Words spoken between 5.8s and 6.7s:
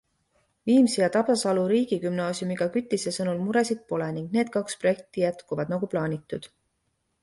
plaanitud.